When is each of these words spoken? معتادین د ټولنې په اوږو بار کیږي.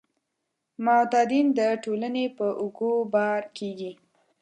معتادین 0.85 1.47
د 1.59 1.59
ټولنې 1.83 2.25
په 2.37 2.47
اوږو 2.61 2.93
بار 3.13 3.41
کیږي. 3.57 3.91